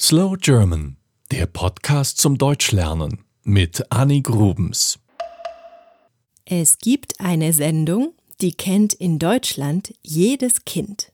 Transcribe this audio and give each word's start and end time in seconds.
Slow 0.00 0.36
German, 0.36 0.96
der 1.30 1.46
Podcast 1.46 2.18
zum 2.18 2.36
Deutschlernen 2.36 3.24
mit 3.44 3.92
Annie 3.92 4.22
Grubens. 4.22 4.98
Es 6.44 6.78
gibt 6.78 7.20
eine 7.20 7.52
Sendung, 7.52 8.12
die 8.40 8.52
kennt 8.52 8.92
in 8.92 9.20
Deutschland 9.20 9.94
jedes 10.02 10.64
Kind. 10.64 11.12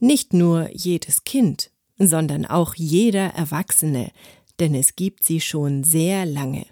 Nicht 0.00 0.32
nur 0.32 0.68
jedes 0.72 1.22
Kind, 1.22 1.70
sondern 1.98 2.46
auch 2.46 2.74
jeder 2.74 3.28
Erwachsene, 3.28 4.10
denn 4.58 4.74
es 4.74 4.96
gibt 4.96 5.22
sie 5.22 5.40
schon 5.40 5.84
sehr 5.84 6.26
lange. 6.26 6.66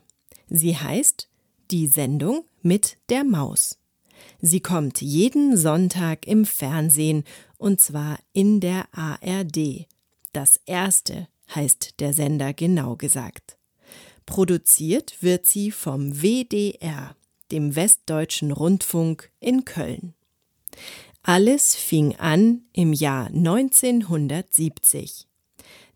Sie 0.48 0.76
heißt 0.76 1.28
Die 1.70 1.86
Sendung 1.86 2.44
mit 2.62 2.96
der 3.10 3.22
Maus. 3.22 3.78
Sie 4.40 4.60
kommt 4.60 5.00
jeden 5.00 5.56
Sonntag 5.56 6.26
im 6.26 6.46
Fernsehen 6.46 7.22
und 7.58 7.80
zwar 7.80 8.18
in 8.32 8.58
der 8.58 8.88
ARD. 8.92 9.86
Das 10.32 10.58
erste 10.66 11.28
heißt 11.54 12.00
der 12.00 12.12
Sender 12.12 12.52
genau 12.52 12.96
gesagt. 12.96 13.56
Produziert 14.26 15.22
wird 15.22 15.46
sie 15.46 15.70
vom 15.70 16.22
WDR, 16.22 17.14
dem 17.50 17.76
Westdeutschen 17.76 18.50
Rundfunk 18.52 19.30
in 19.40 19.64
Köln. 19.64 20.14
Alles 21.22 21.74
fing 21.74 22.16
an 22.16 22.62
im 22.72 22.92
Jahr 22.92 23.28
1970. 23.28 25.26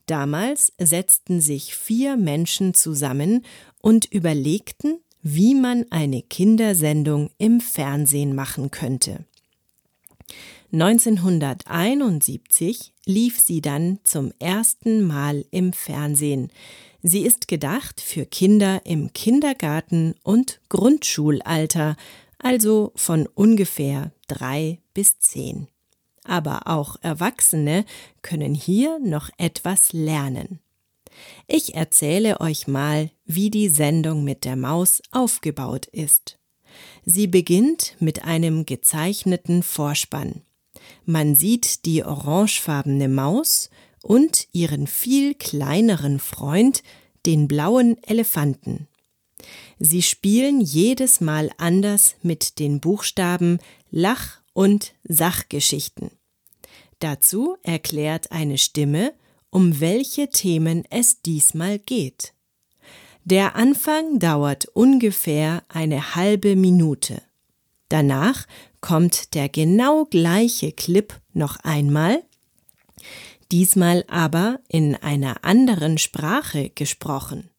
Damals 0.07 0.73
setzten 0.79 1.41
sich 1.43 1.75
vier 1.75 2.17
Menschen 2.17 2.73
zusammen 2.73 3.45
und 3.83 4.07
überlegten, 4.07 5.01
wie 5.23 5.55
man 5.55 5.85
eine 5.91 6.23
Kindersendung 6.23 7.31
im 7.37 7.61
Fernsehen 7.61 8.35
machen 8.35 8.71
könnte. 8.71 9.27
1971 10.73 12.93
lief 13.07 13.41
sie 13.41 13.63
dann 13.63 14.01
zum 14.05 14.33
ersten 14.39 15.03
Mal 15.03 15.47
im 15.51 15.73
Fernsehen. 15.73 16.53
Sie 17.03 17.23
ist 17.23 17.49
gedacht 17.49 18.03
für 18.03 18.27
Kinder 18.27 18.83
im 18.85 19.15
Kindergarten 19.15 20.15
und 20.23 20.61
Grundschulalter, 20.69 21.97
also 22.39 22.93
von 22.97 23.27
ungefähr 23.27 24.13
drei 24.27 24.81
bis 24.93 25.19
zehn. 25.19 25.69
Aber 26.25 26.67
auch 26.67 26.97
Erwachsene 27.01 27.87
können 28.21 28.55
hier 28.55 28.99
noch 28.99 29.31
etwas 29.39 29.95
lernen. 29.95 30.61
Ich 31.47 31.75
erzähle 31.75 32.41
euch 32.41 32.69
mal, 32.69 33.11
wie 33.25 33.51
die 33.51 33.71
Sendung 33.71 34.23
mit 34.23 34.45
der 34.45 34.57
Maus 34.57 35.01
aufgebaut 35.11 35.87
ist. 35.87 36.39
Sie 37.05 37.27
beginnt 37.27 37.97
mit 37.99 38.25
einem 38.25 38.67
gezeichneten 38.67 39.63
Vorspann. 39.63 40.43
Man 41.05 41.35
sieht 41.35 41.85
die 41.85 42.05
orangefarbene 42.05 43.09
Maus 43.09 43.71
und 44.03 44.49
ihren 44.53 44.87
viel 44.87 45.35
kleineren 45.35 46.19
Freund, 46.19 46.83
den 47.27 47.49
blauen 47.49 47.97
Elefanten. 48.03 48.89
Sie 49.79 50.03
spielen 50.03 50.61
jedes 50.61 51.21
Mal 51.21 51.51
anders 51.59 52.17
mit 52.23 52.59
den 52.59 52.81
Buchstaben 52.81 53.59
Lach- 53.91 54.41
und 54.53 54.95
Sachgeschichten. 55.05 56.11
Dazu 56.99 57.57
erklärt 57.63 58.33
eine 58.33 58.59
Stimme, 58.59 59.15
um 59.51 59.81
welche 59.81 60.31
Themen 60.31 60.85
es 60.91 61.23
diesmal 61.23 61.79
geht. 61.79 62.35
Der 63.25 63.57
Anfang 63.57 64.19
dauert 64.19 64.67
ungefähr 64.73 65.63
eine 65.69 66.15
halbe 66.15 66.57
Minute. 66.57 67.23
Danach 67.89 68.47
kommt 68.81 69.35
der 69.35 69.49
genau 69.49 70.05
gleiche 70.05 70.73
Clip 70.73 71.15
noch 71.33 71.57
einmal, 71.61 72.23
diesmal 73.51 74.05
aber 74.09 74.61
in 74.69 74.95
einer 74.95 75.45
anderen 75.45 75.99
Sprache 75.99 76.71
gesprochen. 76.71 77.51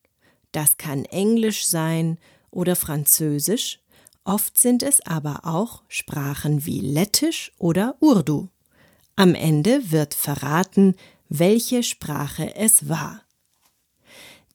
Das 0.52 0.78
kann 0.78 1.06
Englisch 1.06 1.66
sein 1.66 2.20
oder 2.52 2.76
Französisch, 2.76 3.80
oft 4.24 4.58
sind 4.58 4.84
es 4.84 5.02
aber 5.02 5.42
auch 5.46 5.84
Sprachen 5.88 6.66
wie 6.66 6.80
Lettisch 6.80 7.52
oder 7.58 7.96
Urdu. 8.00 8.50
Am 9.16 9.36
Ende 9.36 9.92
wird 9.92 10.14
verraten, 10.14 10.96
welche 11.28 11.84
Sprache 11.84 12.56
es 12.56 12.88
war. 12.88 13.24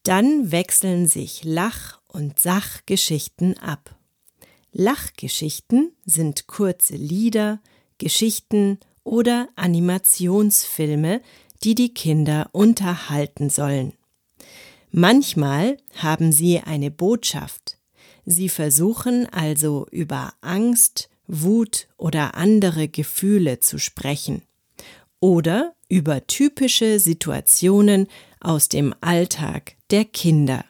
Dann 0.04 0.52
wechseln 0.52 1.08
sich 1.08 1.44
Lach- 1.44 2.00
und 2.08 2.38
Sachgeschichten 2.38 3.58
ab. 3.58 3.93
Lachgeschichten 4.76 5.92
sind 6.04 6.48
kurze 6.48 6.96
Lieder, 6.96 7.60
Geschichten 7.98 8.80
oder 9.04 9.48
Animationsfilme, 9.54 11.22
die 11.62 11.76
die 11.76 11.94
Kinder 11.94 12.50
unterhalten 12.50 13.50
sollen. 13.50 13.92
Manchmal 14.90 15.76
haben 15.94 16.32
sie 16.32 16.58
eine 16.58 16.90
Botschaft. 16.90 17.78
Sie 18.26 18.48
versuchen 18.48 19.26
also 19.32 19.86
über 19.92 20.34
Angst, 20.40 21.08
Wut 21.28 21.86
oder 21.96 22.34
andere 22.34 22.88
Gefühle 22.88 23.60
zu 23.60 23.78
sprechen 23.78 24.42
oder 25.20 25.74
über 25.88 26.26
typische 26.26 26.98
Situationen 26.98 28.08
aus 28.40 28.68
dem 28.68 28.92
Alltag 29.00 29.76
der 29.90 30.04
Kinder. 30.04 30.64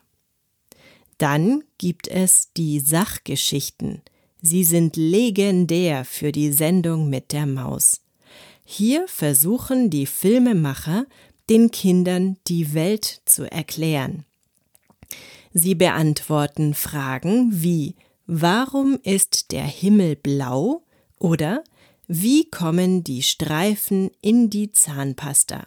Dann 1.19 1.65
gibt 1.85 2.09
es 2.09 2.51
die 2.57 2.81
Sachgeschichten. 2.81 4.01
Sie 4.41 4.65
sind 4.65 4.97
legendär 4.97 6.07
für 6.07 6.33
die 6.33 6.51
Sendung 6.51 7.11
mit 7.11 7.31
der 7.31 7.45
Maus. 7.45 8.01
Hier 8.65 9.07
versuchen 9.07 9.91
die 9.91 10.07
Filmemacher, 10.07 11.05
den 11.51 11.71
Kindern 11.71 12.39
die 12.47 12.73
Welt 12.73 13.21
zu 13.27 13.53
erklären. 13.53 14.25
Sie 15.53 15.75
beantworten 15.75 16.73
Fragen 16.73 17.51
wie 17.63 17.97
Warum 18.27 18.99
ist 19.03 19.53
der 19.53 19.67
Himmel 19.67 20.17
blau? 20.17 20.87
oder 21.19 21.65
Wie 22.07 22.49
kommen 22.49 23.05
die 23.05 23.23
Streifen 23.23 24.11
in 24.23 24.49
die 24.49 24.73
Zahnpasta? 24.73 25.67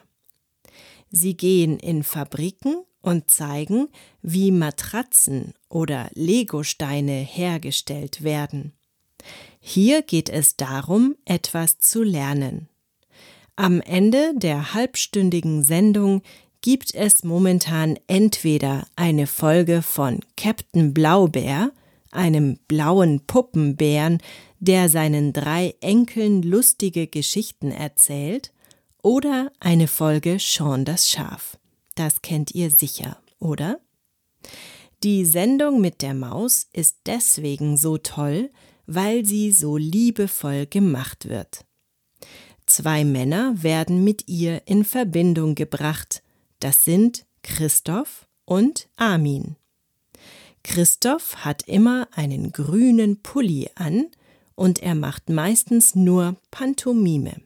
Sie 1.11 1.37
gehen 1.37 1.77
in 1.77 2.01
Fabriken 2.01 2.86
und 3.07 3.31
zeigen, 3.31 3.87
wie 4.21 4.51
Matratzen 4.51 5.53
oder 5.69 6.09
Legosteine 6.13 7.13
hergestellt 7.13 8.21
werden. 8.21 8.73
Hier 9.61 10.01
geht 10.01 10.29
es 10.29 10.57
darum, 10.57 11.15
etwas 11.23 11.79
zu 11.79 12.03
lernen. 12.03 12.67
Am 13.55 13.79
Ende 13.79 14.33
der 14.35 14.73
halbstündigen 14.73 15.63
Sendung 15.63 16.21
gibt 16.59 16.93
es 16.93 17.23
momentan 17.23 17.97
entweder 18.07 18.85
eine 18.97 19.25
Folge 19.25 19.81
von 19.81 20.19
Captain 20.35 20.93
Blaubeer, 20.93 21.71
einem 22.11 22.59
blauen 22.67 23.21
Puppenbären, 23.25 24.17
der 24.59 24.89
seinen 24.89 25.31
drei 25.31 25.75
Enkeln 25.79 26.43
lustige 26.43 27.07
Geschichten 27.07 27.71
erzählt, 27.71 28.51
oder 29.01 29.49
eine 29.61 29.87
Folge 29.87 30.39
Sean 30.39 30.83
das 30.83 31.09
Schaf. 31.09 31.57
Das 31.97 32.21
kennt 32.21 32.53
ihr 32.53 32.69
sicher, 32.69 33.17
oder? 33.39 33.79
Die 35.01 35.25
Sendung 35.25 35.81
mit 35.81 36.03
der 36.03 36.13
Maus 36.13 36.67
ist 36.71 36.97
deswegen 37.07 37.75
so 37.75 37.97
toll, 37.97 38.51
weil 38.85 39.25
sie 39.25 39.51
so 39.51 39.77
liebevoll 39.77 40.67
gemacht 40.67 41.27
wird. 41.27 41.65
Zwei 42.67 43.03
Männer 43.03 43.63
werden 43.63 44.03
mit 44.03 44.27
ihr 44.27 44.61
in 44.67 44.85
Verbindung 44.85 45.55
gebracht. 45.55 46.21
Das 46.59 46.83
sind 46.83 47.25
Christoph 47.41 48.27
und 48.45 48.89
Armin. 48.95 49.55
Christoph 50.61 51.37
hat 51.37 51.63
immer 51.63 52.09
einen 52.11 52.51
grünen 52.51 53.23
Pulli 53.23 53.71
an 53.73 54.05
und 54.53 54.83
er 54.83 54.93
macht 54.93 55.29
meistens 55.29 55.95
nur 55.95 56.35
Pantomime. 56.51 57.41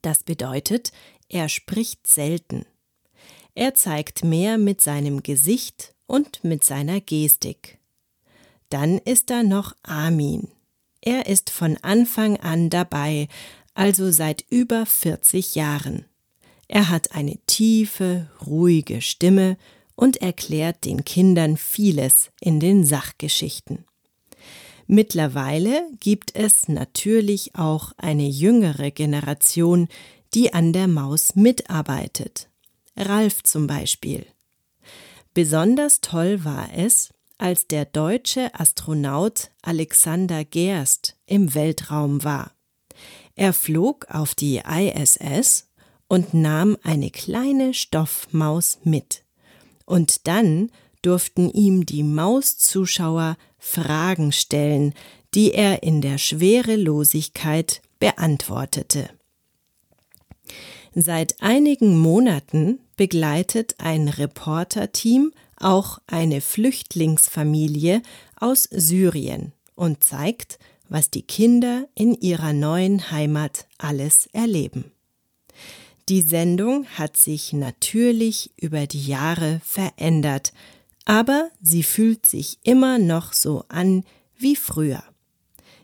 Das 0.00 0.22
bedeutet, 0.22 0.92
er 1.28 1.50
spricht 1.50 2.06
selten. 2.06 2.64
Er 3.54 3.74
zeigt 3.74 4.24
mehr 4.24 4.58
mit 4.58 4.80
seinem 4.80 5.22
Gesicht 5.22 5.94
und 6.06 6.42
mit 6.42 6.64
seiner 6.64 7.00
Gestik. 7.00 7.78
Dann 8.68 8.98
ist 8.98 9.30
da 9.30 9.42
noch 9.42 9.74
Armin. 9.82 10.48
Er 11.00 11.26
ist 11.26 11.50
von 11.50 11.76
Anfang 11.82 12.38
an 12.38 12.70
dabei, 12.70 13.28
also 13.74 14.10
seit 14.10 14.44
über 14.50 14.86
40 14.86 15.54
Jahren. 15.54 16.06
Er 16.66 16.88
hat 16.88 17.12
eine 17.12 17.38
tiefe, 17.46 18.28
ruhige 18.44 19.00
Stimme 19.00 19.56
und 19.94 20.16
erklärt 20.22 20.84
den 20.84 21.04
Kindern 21.04 21.56
vieles 21.56 22.30
in 22.40 22.58
den 22.58 22.84
Sachgeschichten. 22.84 23.84
Mittlerweile 24.86 25.86
gibt 26.00 26.34
es 26.34 26.68
natürlich 26.68 27.54
auch 27.54 27.92
eine 27.96 28.26
jüngere 28.26 28.90
Generation, 28.90 29.88
die 30.34 30.52
an 30.52 30.72
der 30.72 30.88
Maus 30.88 31.36
mitarbeitet. 31.36 32.48
Ralf 32.96 33.42
zum 33.42 33.66
Beispiel. 33.66 34.26
Besonders 35.34 36.00
toll 36.00 36.44
war 36.44 36.68
es, 36.76 37.12
als 37.38 37.66
der 37.66 37.84
deutsche 37.84 38.54
Astronaut 38.54 39.50
Alexander 39.62 40.44
Gerst 40.44 41.16
im 41.26 41.54
Weltraum 41.54 42.22
war. 42.22 42.52
Er 43.34 43.52
flog 43.52 44.06
auf 44.08 44.34
die 44.34 44.58
ISS 44.64 45.68
und 46.06 46.34
nahm 46.34 46.76
eine 46.84 47.10
kleine 47.10 47.74
Stoffmaus 47.74 48.78
mit. 48.84 49.24
Und 49.84 50.28
dann 50.28 50.70
durften 51.02 51.50
ihm 51.50 51.84
die 51.84 52.04
Mauszuschauer 52.04 53.36
Fragen 53.58 54.30
stellen, 54.30 54.94
die 55.34 55.52
er 55.52 55.82
in 55.82 56.00
der 56.00 56.18
Schwerelosigkeit 56.18 57.82
beantwortete. 57.98 59.10
Seit 60.94 61.42
einigen 61.42 61.98
Monaten 61.98 62.78
begleitet 62.96 63.76
ein 63.78 64.08
Reporterteam 64.08 65.32
auch 65.58 65.98
eine 66.06 66.40
Flüchtlingsfamilie 66.40 68.02
aus 68.38 68.68
Syrien 68.70 69.52
und 69.74 70.04
zeigt, 70.04 70.58
was 70.88 71.10
die 71.10 71.22
Kinder 71.22 71.88
in 71.94 72.14
ihrer 72.14 72.52
neuen 72.52 73.10
Heimat 73.10 73.66
alles 73.78 74.26
erleben. 74.32 74.92
Die 76.08 76.22
Sendung 76.22 76.86
hat 76.86 77.16
sich 77.16 77.52
natürlich 77.54 78.52
über 78.56 78.86
die 78.86 79.06
Jahre 79.06 79.60
verändert, 79.64 80.52
aber 81.06 81.50
sie 81.62 81.82
fühlt 81.82 82.26
sich 82.26 82.58
immer 82.62 82.98
noch 82.98 83.32
so 83.32 83.64
an 83.68 84.04
wie 84.36 84.56
früher. 84.56 85.02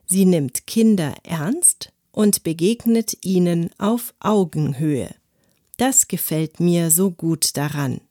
Sie 0.05 0.27
nimmt 0.27 0.67
Kinder 0.67 1.15
ernst 1.23 1.93
und 2.13 2.43
begegnet 2.43 3.17
ihnen 3.25 3.71
auf 3.79 4.13
Augenhöhe. 4.21 5.15
Das 5.81 6.09
gefällt 6.09 6.61
mir 6.61 6.91
so 6.91 7.11
gut 7.11 7.57
daran. 7.57 8.03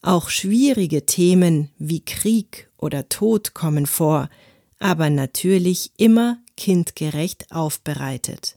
Auch 0.00 0.30
schwierige 0.30 1.04
Themen 1.04 1.68
wie 1.76 2.02
Krieg 2.02 2.70
oder 2.78 3.10
Tod 3.10 3.52
kommen 3.52 3.84
vor, 3.84 4.30
aber 4.78 5.10
natürlich 5.10 5.90
immer 5.98 6.38
kindgerecht 6.56 7.52
aufbereitet. 7.52 8.56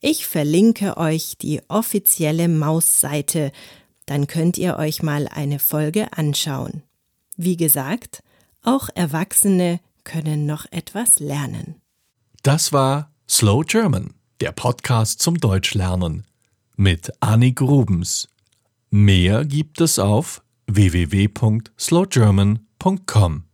Ich 0.00 0.26
verlinke 0.26 0.96
euch 0.96 1.36
die 1.36 1.60
offizielle 1.68 2.48
Mausseite, 2.48 3.52
dann 4.06 4.26
könnt 4.26 4.56
ihr 4.56 4.78
euch 4.78 5.02
mal 5.02 5.28
eine 5.28 5.58
Folge 5.58 6.14
anschauen. 6.14 6.82
Wie 7.36 7.58
gesagt, 7.58 8.22
auch 8.62 8.88
Erwachsene 8.94 9.80
können 10.04 10.46
noch 10.46 10.64
etwas 10.70 11.18
lernen. 11.18 11.74
Das 12.42 12.72
war 12.72 13.12
Slow 13.28 13.64
German, 13.66 14.14
der 14.40 14.52
Podcast 14.52 15.20
zum 15.20 15.36
Deutschlernen 15.36 16.24
mit 16.80 17.12
Annik 17.20 17.60
Rubens. 17.60 18.28
Mehr 18.88 19.44
gibt 19.44 19.82
es 19.82 19.98
auf 19.98 20.42
www.slowgerman.com. 20.66 23.49